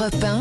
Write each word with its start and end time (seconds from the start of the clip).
Europe 0.00 0.24
1, 0.24 0.40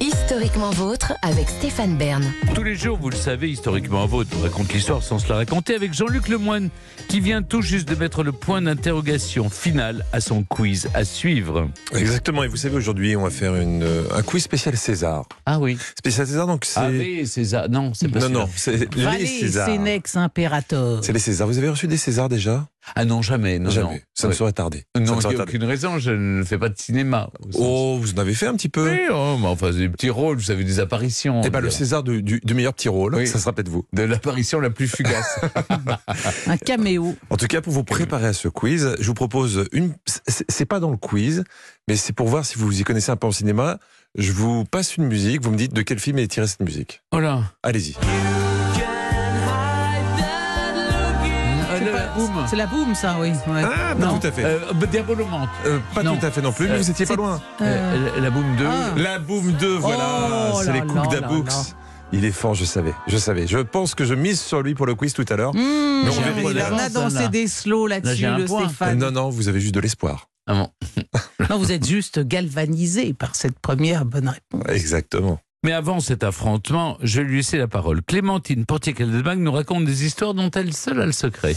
historiquement 0.00 0.70
vôtre 0.70 1.12
avec 1.20 1.50
Stéphane 1.50 1.98
Bern. 1.98 2.24
Tous 2.54 2.62
les 2.62 2.76
jours, 2.76 2.96
vous 2.98 3.10
le 3.10 3.16
savez, 3.16 3.50
historiquement 3.50 4.06
vôtre, 4.06 4.30
on 4.38 4.42
raconte 4.42 4.72
l'histoire 4.72 5.02
sans 5.02 5.18
se 5.18 5.28
la 5.28 5.34
raconter 5.34 5.74
avec 5.74 5.92
Jean-Luc 5.92 6.28
Lemoine, 6.28 6.70
qui 7.06 7.20
vient 7.20 7.42
tout 7.42 7.60
juste 7.60 7.86
de 7.86 7.94
mettre 7.94 8.22
le 8.22 8.32
point 8.32 8.62
d'interrogation 8.62 9.50
final 9.50 10.06
à 10.14 10.22
son 10.22 10.44
quiz 10.44 10.88
à 10.94 11.04
suivre. 11.04 11.68
Exactement, 11.94 12.42
et 12.42 12.48
vous 12.48 12.56
savez, 12.56 12.76
aujourd'hui, 12.76 13.16
on 13.16 13.24
va 13.24 13.30
faire 13.30 13.54
une, 13.54 13.82
euh, 13.82 14.04
un 14.14 14.22
quiz 14.22 14.44
spécial 14.44 14.74
César. 14.78 15.26
Ah 15.44 15.58
oui. 15.58 15.76
Spécial 15.98 16.26
César, 16.26 16.46
donc 16.46 16.64
c'est. 16.64 16.80
Ave 16.80 17.26
César. 17.26 17.68
Non, 17.68 17.92
c'est 17.92 18.08
pas 18.08 18.20
non, 18.20 18.30
non, 18.30 18.48
c'est 18.56 18.78
les 18.78 20.16
Imperator. 20.16 21.04
C'est 21.04 21.12
les 21.12 21.18
Césars. 21.18 21.48
Vous 21.48 21.58
avez 21.58 21.68
reçu 21.68 21.86
des 21.86 21.98
Césars 21.98 22.30
déjà? 22.30 22.66
Ah 22.96 23.04
non, 23.04 23.22
jamais. 23.22 23.58
Non, 23.58 23.70
Jamais. 23.70 23.94
non. 23.94 24.00
Ça 24.14 24.28
Ouais. 24.28 24.34
serait 24.34 24.52
tardé. 24.52 24.84
Ça 24.94 25.00
Non, 25.00 25.06
il 25.14 25.18
n'y 25.18 25.18
a 25.18 25.22
tardé. 25.22 25.36
aucune 25.42 25.64
raison, 25.64 25.98
je 25.98 26.10
ne 26.10 26.42
fais 26.44 26.58
pas 26.58 26.68
de 26.68 26.78
cinéma. 26.78 27.30
Oh, 27.54 27.98
vous 28.00 28.12
en 28.14 28.18
avez 28.18 28.34
fait 28.34 28.46
un 28.46 28.54
petit 28.54 28.68
peu 28.68 28.90
Oui, 28.90 28.98
oh, 29.12 29.36
mais 29.40 29.46
enfin, 29.46 29.70
c'est 29.72 29.78
des 29.78 29.88
petits 29.88 30.10
rôles, 30.10 30.36
vous 30.38 30.44
savez, 30.44 30.64
des 30.64 30.80
apparitions. 30.80 31.40
Eh 31.44 31.50
ben, 31.50 31.60
le 31.60 31.70
César 31.70 32.02
du, 32.02 32.22
du- 32.22 32.40
du 32.42 32.54
meilleur 32.54 32.74
petit 32.74 32.88
rôle, 32.88 33.14
Oui. 33.14 33.26
ça 33.26 33.38
sera 33.38 33.52
peut-être 33.52 33.68
vous. 33.68 33.84
De 33.92 34.02
l'apparition 34.02 34.60
la 34.60 34.70
plus 34.70 34.88
fugace. 34.88 35.40
Un 36.46 36.56
caméo. 36.56 37.16
En 37.30 37.36
tout 37.36 37.46
cas, 37.46 37.60
pour 37.60 37.72
vous 37.72 37.84
préparer 37.84 38.26
à 38.26 38.32
ce 38.32 38.48
quiz, 38.48 38.94
je 38.98 39.06
vous 39.06 39.14
propose 39.14 39.64
une. 39.72 39.94
c'est- 40.26 40.64
pas 40.66 40.78
dans 40.80 40.90
le 40.90 40.96
quiz, 40.96 41.42
mais 41.88 41.96
c'est 41.96 42.12
pour 42.12 42.28
voir 42.28 42.44
si 42.44 42.56
vous 42.58 42.80
y 42.80 42.84
connaissez 42.84 43.10
un 43.10 43.16
peu 43.16 43.26
en 43.26 43.32
cinéma. 43.32 43.78
Je 44.16 44.30
vous 44.32 44.64
passe 44.64 44.96
une 44.96 45.04
musique, 45.06 45.42
vous 45.42 45.50
me 45.50 45.56
dites 45.56 45.72
de 45.72 45.82
quel 45.82 45.98
film 45.98 46.18
est 46.18 46.28
tirée 46.28 46.46
cette 46.46 46.60
musique. 46.60 47.02
voilà. 47.12 47.42
Allez-y. 47.62 47.94
Boum. 52.28 52.44
C'est 52.48 52.56
la 52.56 52.66
boum, 52.66 52.94
ça, 52.94 53.16
oui. 53.20 53.30
ouais. 53.30 53.62
Ah, 53.64 53.94
pas 53.94 54.06
Non. 54.06 54.18
tout 54.18 54.26
à 54.26 54.32
fait. 54.32 54.44
Euh, 54.44 54.58
bah, 54.74 54.86
Diabolomante. 54.86 55.48
Euh, 55.66 55.78
pas 55.94 56.02
non. 56.02 56.16
tout 56.16 56.26
à 56.26 56.30
fait 56.30 56.42
non 56.42 56.52
plus, 56.52 56.66
mais 56.66 56.74
Euh, 56.74 56.78
vous 56.78 56.90
étiez 56.90 57.06
pas 57.06 57.16
loin. 57.16 57.40
Euh, 57.60 58.20
la 58.20 58.30
Boom 58.30 58.56
2. 58.56 58.64
Ah. 58.66 58.90
La 58.96 59.18
Boom 59.18 59.52
2, 59.52 59.76
voilà. 59.76 60.50
Oh 60.54 60.60
c'est 60.64 60.72
les 60.72 60.80
là 60.80 60.84
Cook 60.86 61.12
là 61.12 61.20
d'Aboux. 61.20 61.42
là 61.44 61.50
là. 61.52 61.62
Il 62.12 62.24
est 62.24 62.32
fort, 62.32 62.54
je 62.54 62.64
savais. 62.64 62.92
Je 63.06 63.16
savais. 63.16 63.46
Je 63.46 63.58
pense 63.58 63.94
que 63.94 64.04
je 64.04 64.14
mise 64.14 64.40
sur 64.40 64.62
lui 64.62 64.74
pour 64.74 64.84
le 64.86 64.94
quiz 64.96 65.12
tout 65.12 65.24
à 65.28 65.36
l'heure. 65.36 65.54
Mmh, 65.54 65.58
on 65.58 66.48
il 66.48 66.54
verra. 66.54 66.74
en 66.74 66.78
a 66.78 66.88
dansé 66.88 67.28
des 67.28 67.46
slows 67.46 67.86
Là, 67.86 68.00
là-dessus, 68.00 68.26
le 68.26 68.44
point. 68.46 68.64
Stéphane. 68.66 68.98
Non, 68.98 69.10
non, 69.12 69.30
vous 69.30 69.48
avez 69.48 69.60
juste 69.60 69.74
de 69.74 69.80
l'espoir. 69.80 70.28
Ah 70.48 70.54
bon. 70.54 70.68
Non, 71.50 71.58
vous 71.58 71.72
êtes 71.72 71.86
juste 71.86 72.20
galvanisé 72.20 73.12
par 73.12 73.34
cette 73.34 73.58
première 73.58 74.04
bonne 74.04 74.28
réponse. 74.28 74.68
Exactement. 74.72 75.38
Mais 75.64 75.72
avant 75.72 75.98
cet 76.00 76.22
affrontement, 76.24 76.96
je 77.02 77.20
vais 77.20 77.26
lui 77.26 77.36
laisser 77.38 77.58
la 77.58 77.66
parole. 77.68 78.02
Clémentine 78.02 78.64
Portier-Keldenbach 78.66 79.36
nous 79.36 79.52
raconte 79.52 79.84
des 79.84 80.04
histoires 80.06 80.32
dont 80.34 80.50
elle 80.50 80.72
seule 80.74 81.00
a 81.00 81.06
le 81.06 81.12
secret. 81.12 81.54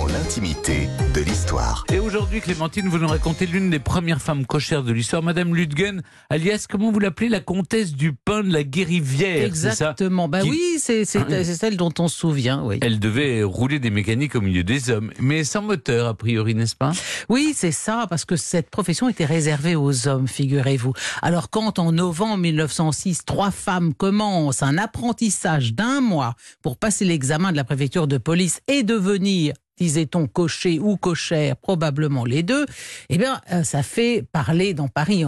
Dans 0.00 0.06
l'intimité 0.06 0.88
de 1.14 1.20
l'histoire. 1.20 1.84
Et 1.92 1.98
aujourd'hui, 1.98 2.40
Clémentine, 2.40 2.88
vous 2.88 2.96
nous 2.98 3.08
racontez 3.08 3.44
l'une 3.44 3.68
des 3.68 3.78
premières 3.80 4.22
femmes 4.22 4.46
cochères 4.46 4.82
de 4.82 4.92
l'histoire, 4.92 5.22
Madame 5.22 5.54
Ludgen, 5.54 6.00
alias, 6.30 6.64
comment 6.70 6.90
vous 6.90 7.00
l'appelez, 7.00 7.28
la 7.28 7.40
comtesse 7.40 7.92
du 7.92 8.14
pain 8.14 8.42
de 8.42 8.50
la 8.50 8.62
Guérivière, 8.64 9.40
ça? 9.54 9.68
Exactement. 9.68 10.26
Bah 10.26 10.40
Qui- 10.40 10.50
oui, 10.50 10.62
c'est 10.78 11.04
c'est- 11.04 11.44
c'est 11.44 11.54
celle 11.54 11.76
dont 11.76 11.92
on 11.98 12.08
se 12.08 12.16
souvient, 12.16 12.62
oui. 12.64 12.78
Elle 12.80 12.98
devait 12.98 13.42
rouler 13.42 13.78
des 13.78 13.90
mécaniques 13.90 14.36
au 14.36 14.40
milieu 14.40 14.64
des 14.64 14.88
hommes, 14.88 15.12
mais 15.20 15.44
sans 15.44 15.60
moteur, 15.60 16.06
a 16.06 16.14
priori, 16.14 16.54
n'est-ce 16.54 16.76
pas? 16.76 16.92
Oui, 17.28 17.52
c'est 17.54 17.72
ça, 17.72 18.06
parce 18.08 18.24
que 18.24 18.36
cette 18.36 18.70
profession 18.70 19.06
était 19.10 19.26
réservée 19.26 19.76
aux 19.76 20.08
hommes, 20.08 20.28
figurez-vous. 20.28 20.94
Alors 21.20 21.50
quand 21.50 21.78
en 21.78 21.92
novembre 21.92 22.38
1906, 22.38 23.26
trois 23.26 23.50
femmes 23.50 23.92
commencent 23.92 24.62
un 24.62 24.78
apprentissage 24.78 25.74
d'un 25.74 26.00
mois 26.00 26.36
pour 26.62 26.78
passer 26.78 27.04
l'examen 27.04 27.52
de 27.52 27.56
la 27.56 27.64
préfecture 27.64 28.06
de 28.06 28.16
police 28.16 28.60
et 28.66 28.82
devenir 28.82 29.52
disait-on, 29.80 30.26
cocher 30.26 30.78
ou 30.78 30.96
cochère, 30.96 31.56
probablement 31.56 32.24
les 32.24 32.42
deux, 32.42 32.66
eh 33.08 33.16
bien, 33.16 33.40
euh, 33.52 33.64
ça 33.64 33.82
fait 33.82 34.24
parler 34.30 34.74
dans 34.74 34.88
Paris. 34.88 35.24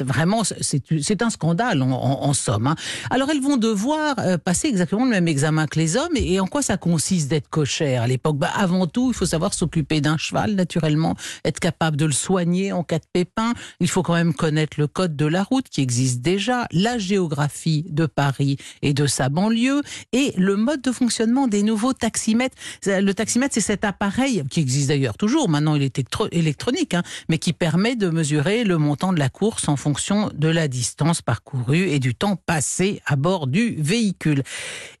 Vraiment, 0.00 0.42
c'est 0.44 1.22
un 1.22 1.30
scandale, 1.30 1.82
en, 1.82 2.32
somme. 2.34 2.66
hein. 2.66 2.76
Alors, 3.10 3.30
elles 3.30 3.40
vont 3.40 3.56
devoir 3.56 4.14
euh, 4.18 4.36
passer 4.38 4.68
exactement 4.68 5.04
le 5.04 5.10
même 5.10 5.28
examen 5.28 5.66
que 5.66 5.78
les 5.78 5.96
hommes. 5.96 6.16
Et, 6.16 6.38
en 6.40 6.46
quoi 6.46 6.62
ça 6.62 6.76
consiste 6.76 7.28
d'être 7.28 7.48
cochère 7.48 8.02
à 8.02 8.06
l'époque? 8.06 8.36
Bah, 8.36 8.50
Avant 8.54 8.86
tout, 8.86 9.10
il 9.12 9.14
faut 9.14 9.26
savoir 9.26 9.54
s'occuper 9.54 10.00
d'un 10.00 10.18
cheval, 10.18 10.54
naturellement, 10.54 11.16
être 11.44 11.60
capable 11.60 11.96
de 11.96 12.04
le 12.04 12.12
soigner 12.12 12.72
en 12.72 12.82
cas 12.84 12.98
de 12.98 13.04
pépin. 13.12 13.54
Il 13.80 13.88
faut 13.88 14.02
quand 14.02 14.14
même 14.14 14.34
connaître 14.34 14.78
le 14.78 14.86
code 14.86 15.16
de 15.16 15.26
la 15.26 15.42
route 15.42 15.68
qui 15.68 15.80
existe 15.80 16.20
déjà, 16.20 16.66
la 16.72 16.98
géographie 16.98 17.86
de 17.88 18.06
Paris 18.06 18.58
et 18.82 18.92
de 18.92 19.06
sa 19.06 19.28
banlieue, 19.28 19.82
et 20.12 20.32
le 20.36 20.56
mode 20.56 20.82
de 20.82 20.92
fonctionnement 20.92 21.48
des 21.48 21.62
nouveaux 21.62 21.92
taximètres. 21.94 22.56
Le 22.86 23.12
taximètre, 23.12 23.54
c'est 23.54 23.61
cet 23.62 23.84
appareil 23.84 24.42
qui 24.50 24.60
existe 24.60 24.88
d'ailleurs 24.88 25.16
toujours, 25.16 25.48
maintenant 25.48 25.74
il 25.74 25.82
est 25.82 25.98
électro- 25.98 26.28
électronique, 26.32 26.94
hein, 26.94 27.02
mais 27.28 27.38
qui 27.38 27.52
permet 27.54 27.96
de 27.96 28.10
mesurer 28.10 28.64
le 28.64 28.76
montant 28.78 29.12
de 29.12 29.18
la 29.18 29.28
course 29.30 29.68
en 29.68 29.76
fonction 29.76 30.30
de 30.34 30.48
la 30.48 30.68
distance 30.68 31.22
parcourue 31.22 31.88
et 31.88 31.98
du 31.98 32.14
temps 32.14 32.36
passé 32.36 33.00
à 33.06 33.16
bord 33.16 33.46
du 33.46 33.74
véhicule. 33.78 34.42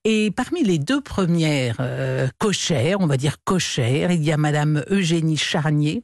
Et 0.04 0.30
parmi 0.30 0.62
les 0.64 0.78
deux 0.78 1.00
premières 1.00 1.76
euh, 1.80 2.28
cochères, 2.38 2.98
on 3.00 3.06
va 3.06 3.16
dire 3.16 3.36
cochères, 3.44 4.10
il 4.12 4.22
y 4.24 4.32
a 4.32 4.36
Madame 4.36 4.82
Eugénie 4.90 5.36
Charnier, 5.36 6.02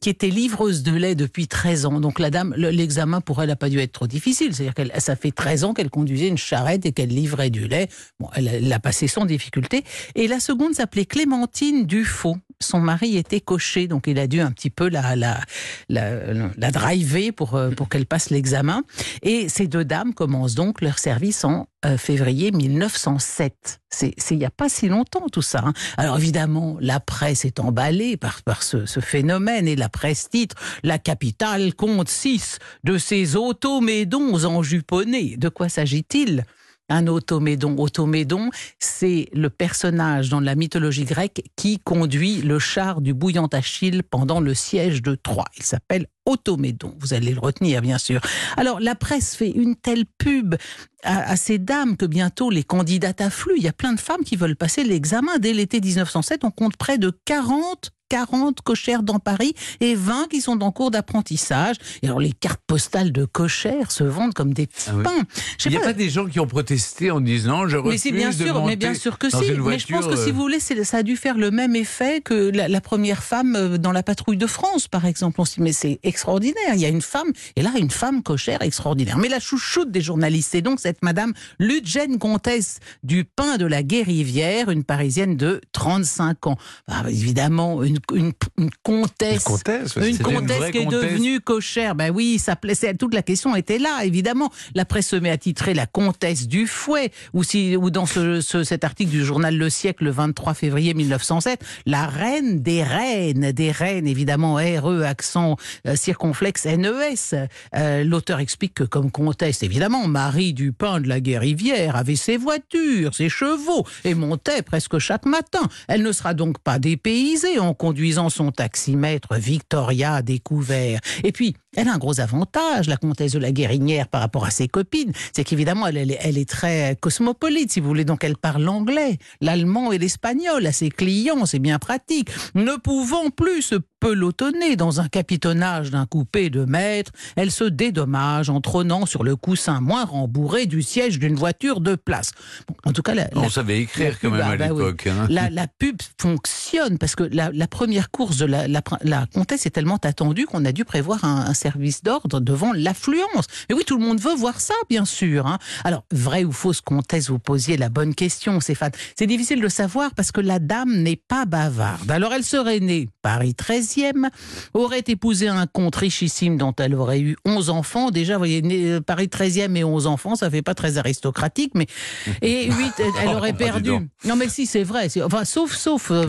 qui 0.00 0.08
était 0.10 0.28
livreuse 0.28 0.82
de 0.82 0.92
lait 0.92 1.14
depuis 1.14 1.48
13 1.48 1.86
ans. 1.86 2.00
Donc 2.00 2.18
la 2.18 2.30
dame, 2.30 2.54
le- 2.56 2.70
l'examen 2.70 3.20
pour 3.20 3.42
elle 3.42 3.48
n'a 3.48 3.56
pas 3.56 3.68
dû 3.68 3.78
être 3.80 3.92
trop 3.92 4.06
difficile. 4.06 4.54
C'est-à-dire 4.54 4.74
qu'elle, 4.74 4.92
ça 4.98 5.16
fait 5.16 5.30
13 5.32 5.64
ans 5.64 5.74
qu'elle 5.74 5.90
conduisait 5.90 6.28
une 6.28 6.38
charrette 6.38 6.86
et 6.86 6.92
qu'elle 6.92 7.08
livrait 7.10 7.50
du 7.50 7.66
lait. 7.68 7.88
Bon, 8.18 8.28
elle 8.34 8.68
l'a 8.68 8.78
passé 8.80 9.06
sans 9.08 9.24
difficulté. 9.26 9.84
Et 10.14 10.28
la 10.28 10.40
seconde 10.40 10.74
s'appelait 10.74 11.04
Clémentine 11.06 11.86
Dufaux. 12.00 12.38
Son 12.62 12.80
mari 12.80 13.16
était 13.18 13.40
cocher, 13.40 13.88
donc 13.88 14.06
il 14.06 14.18
a 14.18 14.26
dû 14.26 14.40
un 14.40 14.50
petit 14.52 14.70
peu 14.70 14.88
la, 14.88 15.16
la, 15.16 15.40
la, 15.88 16.70
driver 16.70 17.30
pour, 17.32 17.54
euh, 17.54 17.70
pour 17.70 17.88
qu'elle 17.90 18.06
passe 18.06 18.30
l'examen. 18.30 18.82
Et 19.22 19.48
ces 19.50 19.66
deux 19.66 19.84
dames 19.84 20.14
commencent 20.14 20.54
donc 20.54 20.80
leur 20.80 20.98
service 20.98 21.44
en 21.44 21.66
euh, 21.84 21.98
février 21.98 22.52
1907. 22.52 23.80
C'est 23.90 24.14
il 24.30 24.38
n'y 24.38 24.44
a 24.46 24.50
pas 24.50 24.68
si 24.70 24.88
longtemps 24.88 25.26
tout 25.30 25.42
ça. 25.42 25.62
hein. 25.66 25.72
Alors 25.98 26.16
évidemment, 26.18 26.76
la 26.80 27.00
presse 27.00 27.44
est 27.44 27.60
emballée 27.60 28.16
par, 28.16 28.42
par 28.42 28.62
ce, 28.62 28.86
ce 28.86 29.00
phénomène 29.00 29.68
et 29.68 29.76
la 29.76 29.88
presse 29.90 30.30
titre 30.30 30.56
La 30.82 30.98
capitale 30.98 31.74
compte 31.74 32.08
six 32.08 32.58
de 32.84 32.96
ces 32.96 33.36
automédons 33.36 34.44
enjuponnés. 34.44 35.36
De 35.36 35.50
quoi 35.50 35.68
s'agit-il? 35.68 36.44
Un 36.90 37.06
automédon. 37.06 37.76
Automédon, 37.78 38.50
c'est 38.78 39.28
le 39.32 39.48
personnage 39.48 40.28
dans 40.28 40.40
la 40.40 40.54
mythologie 40.54 41.04
grecque 41.04 41.42
qui 41.56 41.78
conduit 41.78 42.42
le 42.42 42.58
char 42.58 43.00
du 43.00 43.14
bouillant 43.14 43.46
Achille 43.46 44.02
pendant 44.02 44.40
le 44.40 44.52
siège 44.54 45.00
de 45.00 45.14
Troie. 45.14 45.46
Il 45.56 45.62
s'appelle 45.62 46.06
Automédon. 46.26 46.94
Vous 47.00 47.14
allez 47.14 47.32
le 47.32 47.40
retenir, 47.40 47.80
bien 47.80 47.98
sûr. 47.98 48.20
Alors, 48.56 48.78
la 48.78 48.94
presse 48.94 49.34
fait 49.34 49.50
une 49.50 49.74
telle 49.74 50.04
pub 50.18 50.54
à, 51.02 51.36
ces 51.36 51.58
dames 51.58 51.96
que 51.96 52.04
bientôt 52.04 52.50
les 52.50 52.62
candidates 52.62 53.20
affluent. 53.20 53.56
Il 53.56 53.62
y 53.62 53.68
a 53.68 53.72
plein 53.72 53.94
de 53.94 54.00
femmes 54.00 54.22
qui 54.24 54.36
veulent 54.36 54.56
passer 54.56 54.84
l'examen. 54.84 55.38
Dès 55.38 55.52
l'été 55.52 55.80
1907, 55.80 56.44
on 56.44 56.50
compte 56.50 56.76
près 56.76 56.98
de 56.98 57.10
40 57.24 57.90
40 58.10 58.60
cochères 58.60 59.02
dans 59.02 59.18
Paris 59.18 59.54
et 59.80 59.94
20 59.94 60.28
qui 60.28 60.42
sont 60.42 60.60
en 60.62 60.70
cours 60.72 60.90
d'apprentissage. 60.90 61.76
Et 62.02 62.06
alors 62.06 62.20
les 62.20 62.32
cartes 62.32 62.60
postales 62.66 63.12
de 63.12 63.24
cochères 63.24 63.90
se 63.92 64.04
vendent 64.04 64.34
comme 64.34 64.52
des 64.52 64.66
petits 64.66 64.88
Ah 64.90 64.94
oui. 64.96 65.02
pains. 65.04 65.22
Je 65.56 65.62
sais 65.62 65.68
Il 65.68 65.70
n'y 65.70 65.76
a 65.76 65.80
pas- 65.80 65.86
pas 65.86 65.92
des 65.94 66.10
gens 66.10 66.26
qui 66.26 66.40
ont 66.40 66.46
protesté 66.46 67.10
en 67.10 67.20
disant 67.20 67.66
je 67.68 67.76
refuse 67.78 68.04
mais 68.06 68.10
bien 68.12 68.28
de 68.30 68.34
sûr, 68.34 68.66
mais 68.66 68.76
bien 68.76 68.88
monter 68.90 69.00
sûr 69.00 69.16
que 69.18 69.30
si. 69.30 69.36
Mais 69.36 69.78
je 69.78 69.86
pense 69.86 70.06
que 70.06 70.16
si 70.16 70.30
euh, 70.30 70.32
vous 70.32 70.40
voulez, 70.42 70.58
ça 70.60 70.98
a 70.98 71.02
dû 71.02 71.16
faire 71.16 71.38
le 71.38 71.50
même 71.50 71.76
effet 71.76 72.20
que 72.20 72.50
la, 72.50 72.68
la 72.68 72.80
première 72.80 73.22
femme 73.22 73.54
euh, 73.56 73.78
dans 73.78 73.92
la 73.92 74.02
patrouille 74.02 74.36
de 74.36 74.46
France, 74.48 74.88
par 74.88 75.04
exemple. 75.06 75.40
On 75.40 75.44
se 75.44 75.54
dit, 75.54 75.60
mais 75.62 75.72
c'est 75.72 76.00
extraordinaire. 76.02 76.74
Il 76.74 76.80
y 76.80 76.84
a 76.84 76.88
une 76.88 77.00
femme, 77.02 77.28
et 77.56 77.62
là, 77.62 77.70
une 77.78 77.90
femme 77.90 78.22
cochère 78.24 78.62
extraordinaire. 78.62 79.18
Mais 79.18 79.28
la 79.28 79.38
chouchoute 79.40 79.90
des 79.92 80.00
journalistes, 80.00 80.48
c'est 80.52 80.62
donc 80.62 80.80
cette 80.80 81.02
madame 81.02 81.32
Ludgène 81.60 82.18
Comtesse 82.18 82.80
du 83.04 83.24
Pain 83.24 83.56
de 83.56 83.66
la 83.66 83.82
Guérivière, 83.84 84.70
une 84.70 84.82
parisienne 84.84 85.36
de 85.36 85.60
35 85.72 86.46
ans. 86.48 86.56
Ah, 86.88 87.04
évidemment, 87.08 87.82
une, 87.84 87.99
une, 88.14 88.32
une 88.58 88.70
comtesse. 88.82 89.34
Une 89.46 89.52
comtesse 89.52 89.96
Une 89.96 90.18
comtesse 90.18 90.70
qui 90.70 90.78
est 90.78 90.84
comtesse. 90.84 91.02
devenue 91.02 91.40
cochère. 91.40 91.94
Ben 91.94 92.10
oui, 92.10 92.38
ça 92.38 92.56
plaisait. 92.56 92.94
Toute 92.94 93.14
la 93.14 93.22
question 93.22 93.54
était 93.56 93.78
là, 93.78 94.04
évidemment. 94.04 94.50
La 94.74 94.84
presse 94.84 95.08
se 95.08 95.16
met 95.16 95.30
à 95.30 95.38
titrer 95.38 95.74
la 95.74 95.86
comtesse 95.86 96.48
du 96.48 96.66
fouet, 96.66 97.10
ou 97.32 97.42
si, 97.44 97.76
ou 97.76 97.90
dans 97.90 98.06
ce, 98.06 98.40
ce- 98.40 98.64
cet 98.64 98.84
article 98.84 99.10
du 99.10 99.24
journal 99.24 99.56
Le 99.56 99.70
Siècle, 99.70 100.04
le 100.04 100.10
23 100.10 100.54
février 100.54 100.94
1907, 100.94 101.60
la 101.86 102.06
reine 102.06 102.60
des 102.60 102.82
reines, 102.82 103.52
des 103.52 103.70
reines, 103.70 104.06
évidemment, 104.06 104.54
RE, 104.56 105.02
accent 105.04 105.56
euh, 105.86 105.96
circonflexe, 105.96 106.66
NES. 106.66 107.48
Euh, 107.76 108.04
L'auteur 108.04 108.40
explique 108.40 108.74
que 108.74 108.84
comme 108.84 109.10
comtesse, 109.10 109.62
évidemment, 109.62 110.06
Marie 110.06 110.52
Dupin 110.52 111.00
de 111.00 111.08
la 111.08 111.20
Guérivière 111.20 111.96
avait 111.96 112.16
ses 112.16 112.36
voitures, 112.36 113.14
ses 113.14 113.28
chevaux, 113.28 113.86
et 114.04 114.14
montait 114.14 114.62
presque 114.62 114.98
chaque 114.98 115.26
matin. 115.26 115.62
Elle 115.88 116.02
ne 116.02 116.12
sera 116.12 116.34
donc 116.34 116.58
pas 116.58 116.78
dépaysée 116.78 117.58
en 117.58 117.74
conduisant 117.90 118.28
son 118.28 118.52
taximètre 118.52 119.34
Victoria 119.34 120.14
à 120.14 120.22
découvert. 120.22 121.00
Et 121.24 121.32
puis, 121.32 121.56
Elle 121.76 121.86
a 121.86 121.94
un 121.94 121.98
gros 121.98 122.18
avantage, 122.20 122.88
la 122.88 122.96
comtesse 122.96 123.30
de 123.32 123.38
la 123.38 123.52
Guérinière, 123.52 124.08
par 124.08 124.20
rapport 124.20 124.44
à 124.44 124.50
ses 124.50 124.66
copines. 124.66 125.12
C'est 125.32 125.44
qu'évidemment, 125.44 125.86
elle, 125.86 125.98
elle 125.98 126.10
est- 126.10 126.18
elle 126.20 126.36
est 126.36 126.48
très 126.48 126.96
cosmopolite, 127.00 127.70
si 127.72 127.78
vous 127.78 127.86
voulez. 127.86 128.04
Donc, 128.04 128.24
elle 128.24 128.36
parle 128.36 128.62
l'anglais, 128.64 129.18
l'allemand 129.40 129.92
et 129.92 129.98
l'espagnol 129.98 130.66
à 130.66 130.72
ses 130.72 130.90
clients. 130.90 131.46
C'est 131.46 131.60
bien 131.60 131.78
pratique. 131.78 132.28
Ne 132.56 132.74
pouvant 132.76 133.30
plus 133.30 133.62
se 133.62 133.76
pelotonner 134.00 134.76
dans 134.76 135.00
un 135.00 135.08
capitonnage 135.08 135.90
d'un 135.90 136.06
coupé 136.06 136.48
de 136.50 136.64
maître, 136.64 137.12
elle 137.36 137.50
se 137.50 137.64
dédommage 137.64 138.48
en 138.48 138.60
trônant 138.62 139.04
sur 139.04 139.22
le 139.22 139.36
coussin 139.36 139.80
moins 139.82 140.06
rembourré 140.06 140.64
du 140.66 140.80
siège 140.82 141.18
d'une 141.18 141.34
voiture 141.36 141.80
de 141.82 141.94
place. 141.96 142.32
Bon, 142.66 142.74
en 142.86 142.92
tout 142.94 143.02
cas, 143.02 143.14
la, 143.14 143.28
On 143.36 143.42
la- 143.42 143.50
savait 143.50 143.78
écrire 143.80 144.18
quand 144.18 144.30
même 144.30 144.40
ah 144.42 144.50
à 144.52 144.56
bah 144.56 144.68
oui. 144.72 144.78
l'époque. 144.84 145.06
hein. 145.06 145.26
la, 145.28 145.50
la 145.50 145.66
pub 145.68 145.98
fonctionne 146.18 146.96
parce 146.98 147.14
que 147.14 147.24
la, 147.24 147.50
première 147.68 148.10
course 148.10 148.38
de 148.38 148.46
la 148.46 149.26
comtesse 149.34 149.66
est 149.66 149.70
tellement 149.70 149.98
attendue 150.02 150.46
qu'on 150.46 150.64
a 150.64 150.72
dû 150.72 150.84
prévoir 150.86 151.24
un, 151.26 151.44
un 151.46 151.54
service 151.60 152.02
d'ordre 152.02 152.40
devant 152.40 152.72
l'affluence. 152.72 153.46
Mais 153.68 153.74
oui, 153.76 153.84
tout 153.86 153.98
le 153.98 154.04
monde 154.04 154.20
veut 154.20 154.34
voir 154.34 154.60
ça, 154.60 154.74
bien 154.88 155.04
sûr. 155.04 155.46
hein. 155.46 155.58
Alors, 155.84 156.04
vraie 156.10 156.44
ou 156.44 156.52
fausse 156.52 156.80
comtesse, 156.80 157.28
vous 157.30 157.38
posiez 157.38 157.76
la 157.76 157.88
bonne 157.88 158.14
question, 158.14 158.58
Stéphane. 158.60 158.92
C'est 159.16 159.26
difficile 159.26 159.60
de 159.60 159.68
savoir 159.68 160.14
parce 160.14 160.32
que 160.32 160.40
la 160.40 160.58
dame 160.58 160.92
n'est 161.02 161.16
pas 161.16 161.44
bavarde. 161.44 162.10
Alors, 162.10 162.32
elle 162.32 162.44
serait 162.44 162.80
née 162.80 163.08
Paris 163.22 163.54
13e, 163.56 164.28
aurait 164.74 165.04
épousé 165.06 165.48
un 165.48 165.66
comte 165.66 165.96
richissime 165.96 166.56
dont 166.56 166.74
elle 166.78 166.94
aurait 166.94 167.20
eu 167.20 167.36
11 167.44 167.70
enfants. 167.70 168.10
Déjà, 168.10 168.34
vous 168.34 168.38
voyez, 168.40 168.62
euh, 168.64 169.00
Paris 169.00 169.26
13e 169.28 169.76
et 169.76 169.84
11 169.84 170.06
enfants, 170.06 170.34
ça 170.36 170.50
fait 170.50 170.62
pas 170.62 170.74
très 170.74 170.96
aristocratique, 170.98 171.72
mais 171.74 171.86
et 172.42 172.66
8, 172.70 172.74
elle, 173.22 173.28
aurait 173.36 173.50
Ah, 173.54 173.58
perdu. 173.58 173.90
Non, 174.24 174.36
mais 174.36 174.48
si, 174.48 174.66
c'est 174.66 174.82
vrai. 174.84 175.08
Enfin, 175.22 175.44
sauf, 175.44 175.74
sauf 175.76 176.10
euh, 176.10 176.24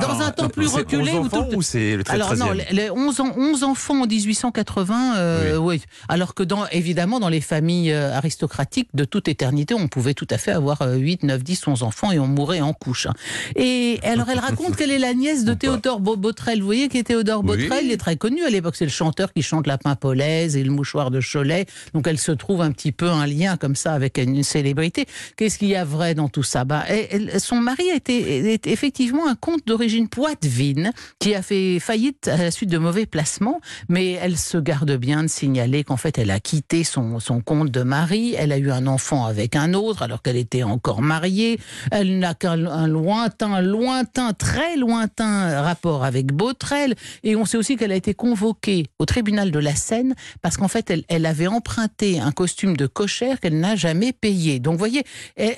dans 0.00 0.20
un 0.20 0.30
temps 0.30 0.48
plus 0.48 0.68
reculé 0.68 1.12
11 1.12 1.18
où 1.18 1.26
enfants 1.26 1.44
tout- 1.50 1.56
ou 1.56 1.62
c'est 1.62 1.96
le 1.96 2.04
13 2.04 2.14
alors 2.20 2.36
non, 2.36 2.52
13e? 2.54 2.66
les, 2.70 2.76
les 2.84 2.90
11, 2.90 3.20
ans- 3.20 3.32
11 3.36 3.64
enfants 3.64 4.02
en 4.02 4.06
1880, 4.06 4.48
euh, 4.76 5.56
oui. 5.56 5.82
Alors 6.08 6.34
que 6.34 6.42
dans, 6.42 6.66
évidemment, 6.68 7.20
dans 7.20 7.28
les 7.28 7.40
familles 7.40 7.92
euh, 7.92 8.12
aristocratiques 8.14 8.88
de 8.94 9.04
toute 9.04 9.28
éternité, 9.28 9.74
on 9.74 9.88
pouvait 9.88 10.14
tout 10.14 10.26
à 10.30 10.38
fait 10.38 10.50
avoir 10.52 10.82
euh, 10.82 10.96
8, 10.96 11.22
9, 11.22 11.42
10, 11.42 11.66
11 11.68 11.82
enfants 11.82 12.12
et 12.12 12.18
on 12.18 12.26
mourait 12.26 12.60
en 12.60 12.72
couche. 12.72 13.06
Et 13.56 13.98
alors, 14.02 14.28
elle 14.30 14.38
raconte 14.38 14.76
qu'elle 14.76 14.90
est 14.90 14.98
la 14.98 15.14
nièce 15.14 15.44
de. 15.44 15.54
Théodore 15.54 16.00
Bo- 16.00 16.16
Botrel. 16.16 16.60
Vous 16.60 16.66
voyez 16.66 16.88
qui 16.88 16.98
est 16.98 17.04
Théodore. 17.04 17.42
Botrel 17.42 17.84
Il 17.86 17.90
est 17.92 17.96
très 17.96 18.16
connu 18.16 18.44
à 18.44 18.50
l'époque. 18.50 18.76
C'est 18.76 18.84
le 18.84 18.90
chanteur 18.90 19.32
qui 19.32 19.42
chante 19.42 19.66
La 19.66 19.78
Pimpolaise 19.78 20.56
et 20.56 20.62
le 20.64 20.70
mouchoir 20.70 21.10
de 21.10 21.20
Cholet. 21.20 21.66
Donc, 21.94 22.06
elle 22.06 22.18
se 22.18 22.32
trouve 22.32 22.60
un 22.60 22.70
petit 22.72 22.92
peu 22.92 23.08
un 23.08 23.26
lien 23.26 23.56
comme 23.56 23.74
ça 23.76 23.92
avec 23.94 24.18
une 24.18 24.42
célébrité. 24.42 25.06
Qu'est-ce 25.36 25.58
qu'il 25.58 25.68
y 25.68 25.76
a 25.76 25.84
vrai 25.84 26.14
dans 26.14 26.28
tout 26.28 26.42
ça? 26.42 26.64
Bah, 26.64 26.84
elle- 26.88 27.40
Son 27.40 27.56
mari 27.56 27.84
était 27.94 28.60
effectivement 28.66 29.26
un 29.28 29.34
comte 29.34 29.66
d'origine 29.66 30.08
poitevine 30.08 30.92
qui 31.18 31.34
a 31.34 31.42
fait 31.42 31.78
faillite 31.80 32.28
à 32.28 32.36
la 32.36 32.50
suite 32.50 32.70
de 32.70 32.78
mauvais 32.78 33.06
placements, 33.06 33.60
mais 33.88 34.12
elle 34.12 34.36
se 34.36 34.57
garde 34.60 34.96
bien 34.96 35.22
de 35.22 35.28
signaler 35.28 35.84
qu'en 35.84 35.96
fait 35.96 36.18
elle 36.18 36.30
a 36.30 36.40
quitté 36.40 36.84
son, 36.84 37.20
son 37.20 37.40
compte 37.40 37.70
de 37.70 37.82
mari, 37.82 38.34
elle 38.36 38.52
a 38.52 38.58
eu 38.58 38.70
un 38.70 38.86
enfant 38.86 39.24
avec 39.24 39.56
un 39.56 39.74
autre 39.74 40.02
alors 40.02 40.22
qu'elle 40.22 40.36
était 40.36 40.62
encore 40.62 41.02
mariée, 41.02 41.58
elle 41.90 42.18
n'a 42.18 42.34
qu'un 42.34 42.66
un 42.66 42.86
lointain, 42.86 43.60
lointain, 43.60 44.32
très 44.32 44.76
lointain 44.76 45.62
rapport 45.62 46.04
avec 46.04 46.32
Botrel, 46.32 46.94
et 47.22 47.36
on 47.36 47.44
sait 47.44 47.56
aussi 47.56 47.76
qu'elle 47.76 47.92
a 47.92 47.96
été 47.96 48.14
convoquée 48.14 48.86
au 48.98 49.06
tribunal 49.06 49.50
de 49.50 49.58
la 49.58 49.74
Seine 49.74 50.14
parce 50.42 50.56
qu'en 50.56 50.68
fait 50.68 50.90
elle, 50.90 51.04
elle 51.08 51.26
avait 51.26 51.46
emprunté 51.46 52.20
un 52.20 52.32
costume 52.32 52.76
de 52.76 52.86
cochère 52.86 53.40
qu'elle 53.40 53.58
n'a 53.58 53.76
jamais 53.76 54.12
payé. 54.12 54.58
Donc 54.58 54.74
vous 54.74 54.78
voyez, 54.78 55.04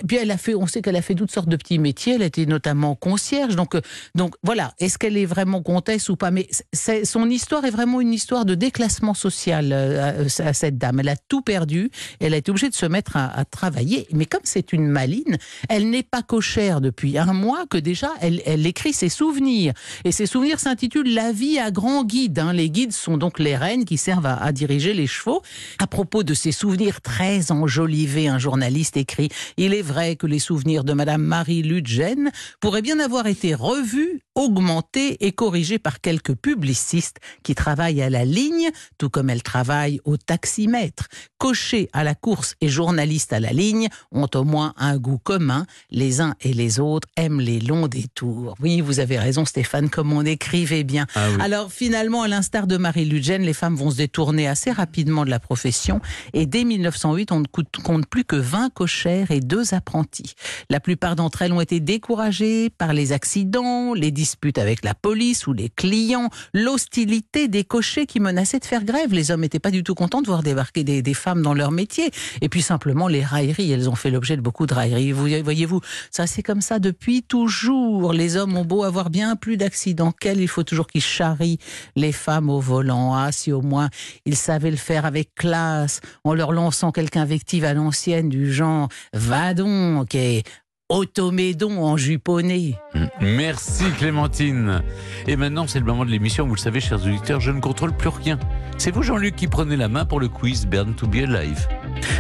puis 0.06 0.17
elle 0.17 0.31
a 0.31 0.37
fait, 0.37 0.55
on 0.55 0.67
sait 0.67 0.82
qu'elle 0.82 0.97
a 0.97 1.02
fait 1.02 1.14
toutes 1.14 1.31
sortes 1.31 1.49
de 1.49 1.56
petits 1.56 1.79
métiers, 1.79 2.14
elle 2.14 2.23
était 2.23 2.47
notamment 2.47 2.94
concierge, 2.94 3.56
donc 3.56 3.75
euh, 3.75 3.81
donc 4.14 4.35
voilà, 4.43 4.75
est-ce 4.79 4.99
qu'elle 4.99 5.17
est 5.17 5.26
vraiment 5.26 5.62
comtesse 5.62 6.08
ou 6.08 6.17
pas? 6.17 6.31
Mais 6.31 6.49
son 6.73 7.31
histoire 7.31 7.64
est 7.64 7.70
vraiment 7.70 8.00
une 8.00 8.12
histoire 8.12 8.44
de 8.44 8.55
déclassement 8.55 8.89
social 9.14 9.70
euh, 9.72 10.26
à, 10.38 10.52
cette 10.52 10.78
dame. 10.78 11.00
Elle 11.00 11.08
a 11.08 11.16
tout 11.16 11.42
perdu, 11.42 11.90
elle 12.20 12.34
a 12.34 12.37
été 12.37 12.50
obligée 12.50 12.69
de 12.69 12.75
se 12.75 12.87
mettre 12.87 13.16
à, 13.16 13.44
travailler. 13.44 14.06
Mais 14.12 14.26
comme 14.26 14.40
c'est 14.44 14.72
une 14.72 14.87
maline, 14.87 15.38
elle 15.69 15.90
n'est 15.90 16.02
pas 16.02 16.22
cochère 16.22 16.81
depuis 16.81 17.19
un 17.19 17.32
mois 17.32 17.66
que 17.66 17.78
déjà 17.78 18.10
elle, 18.20 18.42
elle 18.46 18.66
écrit 18.66 18.92
ses 18.92 19.08
souvenirs. 19.08 19.72
Et 20.04 20.12
ses 20.12 20.26
souvenirs 20.26 20.60
s'intitulent 20.60 21.14
La 21.14 21.32
vie 21.32 21.58
à 21.58 21.70
grand 21.70 22.04
guide. 22.04 22.38
hein. 22.38 22.52
Les 22.52 22.70
guides 22.70 22.92
sont 22.92 23.16
donc 23.16 23.38
les 23.38 23.56
reines 23.56 23.84
qui 23.84 23.96
servent 23.96 24.26
à, 24.26 24.37
à 24.37 24.52
diriger 24.52 24.94
les 24.94 25.06
chevaux. 25.06 25.42
À 25.78 25.87
propos 25.87 26.22
de 26.22 26.34
ces 26.34 26.52
souvenirs 26.52 27.00
très 27.00 27.52
enjolivés, 27.52 28.28
un 28.28 28.38
journaliste 28.38 28.96
écrit 28.96 29.28
Il 29.56 29.75
est 29.75 29.82
vrai 29.82 30.16
que 30.16 30.26
les 30.26 30.38
souvenirs 30.38 30.84
de 30.84 30.92
Madame 30.92 31.22
Marie 31.22 31.62
Ludgen 31.62 32.31
pourraient 32.60 32.82
bien 32.82 33.00
avoir 33.00 33.26
été 33.26 33.54
revus, 33.54 34.20
augmentés 34.40 35.26
et 35.26 35.32
corrigés 35.32 35.78
par 35.78 36.00
quelques 36.00 36.34
publicistes 36.34 37.19
qui 37.42 37.54
travaillent 37.54 38.00
à 38.00 38.08
la 38.08 38.25
ligne, 38.25 38.70
tout 38.96 39.10
comme 39.10 39.28
elle 39.28 39.42
travaille 39.42 40.00
au 40.04 40.16
taximètre. 40.16 41.08
Cocher 41.37 41.90
à 41.92 42.04
la 42.04 42.14
course 42.14 42.54
et 42.62 42.69
journaliste 42.69 43.34
à 43.34 43.40
la 43.40 43.52
ligne 43.52 43.88
ont 44.12 44.28
au 44.34 44.44
moins 44.44 44.72
un 44.78 44.96
goût 44.96 45.19
commun. 45.19 45.66
Les 45.90 46.22
uns 46.22 46.34
et 46.40 46.54
les 46.54 46.81
autres 46.81 47.06
aiment 47.16 47.40
les 47.40 47.60
longs 47.60 47.87
détours. 47.87 48.54
Oui, 48.60 48.81
vous 48.81 48.98
avez 48.98 49.19
raison 49.19 49.44
Stéphane, 49.44 49.90
comme 49.90 50.12
on 50.12 50.25
écrivait 50.25 50.84
bien. 50.84 51.06
Ah 51.14 51.26
oui. 51.31 51.37
Alors 51.40 51.70
finalement, 51.70 52.22
à 52.22 52.28
l'instar 52.28 52.66
de 52.66 52.78
Marie 52.78 53.04
Ludgen, 53.04 53.42
les 53.42 53.52
femmes 53.52 53.76
vont 53.76 53.90
se 53.90 53.96
détourner 53.98 54.48
assez 54.48 54.70
rapidement 54.70 55.26
de 55.26 55.31
la 55.31 55.38
profession 55.38 56.00
et 56.32 56.46
dès 56.46 56.64
1908, 56.64 57.32
on 57.32 57.40
ne 57.40 57.46
compte 57.82 58.06
plus 58.06 58.25
que 58.25 58.37
20 58.37 58.70
cochères 58.70 59.31
et 59.31 59.40
deux 59.40 59.75
apprentis. 59.75 60.34
La 60.70 60.81
plupart 60.81 61.14
d'entre 61.14 61.42
elles 61.42 61.52
ont 61.52 61.60
été 61.60 61.81
découragées 61.81 62.70
par 62.70 62.94
les 62.94 63.12
accidents, 63.12 63.92
les 63.92 64.10
disputes 64.31 64.59
avec 64.59 64.85
la 64.85 64.94
police 64.94 65.49
ou 65.49 65.53
les 65.53 65.69
clients, 65.69 66.31
l'hostilité 66.55 67.49
des 67.49 67.65
cochers 67.65 68.06
qui 68.06 68.21
menaçaient 68.21 68.61
de 68.61 68.65
faire 68.65 68.85
grève. 68.85 69.12
Les 69.12 69.32
hommes 69.32 69.41
n'étaient 69.41 69.59
pas 69.59 69.73
du 69.73 69.82
tout 69.82 69.97
contents 69.97 70.23
de 70.23 70.27
voir 70.29 70.44
débarquer 70.44 70.85
des, 70.85 71.15
femmes 71.15 71.43
dans 71.43 71.53
leur 71.53 71.73
métier. 71.73 72.12
Et 72.41 72.49
puis 72.49 72.62
simplement 72.62 73.09
les 73.09 73.25
railleries, 73.25 73.73
elles 73.73 73.91
ont 73.91 73.97
fait 73.97 74.11
l'objet 74.11 74.37
de 74.37 74.41
beaucoup 74.41 74.67
de 74.67 74.75
railleries. 74.75 75.11
Vous 75.11 75.27
voyez-vous, 75.43 75.81
ça 76.12 76.29
c'est 76.29 76.44
comme 76.44 76.61
ça 76.61 76.79
depuis 76.79 77.25
toujours. 77.25 78.12
Les 78.12 78.37
hommes 78.37 78.56
ont 78.56 78.65
beau 78.65 78.85
avoir 78.85 79.11
bien 79.11 79.35
plus 79.35 79.56
d'accidents 79.56 80.12
qu'elles, 80.12 80.41
il 80.41 80.49
faut 80.49 80.62
toujours 80.62 80.87
qu'ils 80.87 81.03
charrient 81.03 81.59
les 81.97 82.12
femmes 82.12 82.49
au 82.49 82.61
volant. 82.61 83.15
Ah, 83.15 83.33
si 83.33 83.50
au 83.50 83.62
moins 83.62 83.91
ils 84.26 84.37
savaient 84.37 84.71
le 84.71 84.76
faire 84.76 85.06
avec 85.06 85.35
classe, 85.35 86.00
en 86.23 86.35
leur 86.35 86.53
lançant 86.53 86.93
quelque 86.93 87.17
invective 87.17 87.65
à 87.65 87.75
l'ancienne 87.75 88.29
du 88.29 88.53
genre 88.53 88.88
«Va 89.12 89.55
donc!» 89.55 90.15
et 90.15 90.44
«Automédon 90.90 91.82
en 91.82 91.96
juponné!» 91.96 92.75
Merci 93.20 93.84
Clémentine. 93.98 94.82
Et 95.26 95.37
maintenant, 95.37 95.66
c'est 95.66 95.78
le 95.78 95.87
moment 95.87 96.04
de 96.04 96.10
l'émission. 96.10 96.46
Vous 96.46 96.54
le 96.54 96.60
savez, 96.60 96.81
chers 96.81 97.02
auditeurs, 97.02 97.40
je 97.40 97.50
ne 97.50 97.60
contrôle 97.60 97.92
plus 97.96 98.08
rien. 98.08 98.38
C'est 98.76 98.90
vous, 98.90 99.02
Jean-Luc, 99.02 99.37
qui 99.37 99.46
prenez 99.46 99.76
la 99.76 99.88
main 99.88 100.04
pour 100.04 100.20
le 100.20 100.28
quiz 100.28 100.66
Burn 100.66 100.94
to 100.94 101.06
be 101.06 101.16
Alive. 101.16 101.66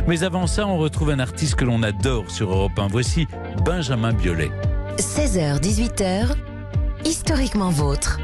Mais 0.06 0.22
avant 0.24 0.46
ça, 0.46 0.66
on 0.66 0.78
retrouve 0.78 1.10
un 1.10 1.18
artiste 1.18 1.56
que 1.56 1.64
l'on 1.64 1.82
adore 1.82 2.30
sur 2.30 2.50
Europe 2.50 2.78
1. 2.78 2.86
Voici 2.88 3.26
Benjamin 3.64 4.12
Biolay. 4.12 4.50
16h, 4.98 5.60
18h, 5.60 6.34
historiquement 7.04 7.70
vôtre. 7.70 8.18